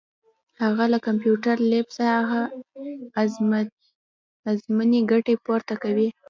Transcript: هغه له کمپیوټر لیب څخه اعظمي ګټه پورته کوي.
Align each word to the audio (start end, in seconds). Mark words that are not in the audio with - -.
هغه 0.61 0.83
له 0.93 0.97
کمپیوټر 1.07 1.55
لیب 1.71 1.87
څخه 1.99 2.39
اعظمي 4.49 4.99
ګټه 5.11 5.33
پورته 5.45 5.73
کوي. 5.83 6.07